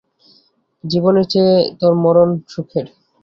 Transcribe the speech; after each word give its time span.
জীবনের 0.83 1.25
চেয়ে 1.31 1.55
তোর 1.79 1.93
মরণ 2.03 2.29
সুখের। 2.47 2.85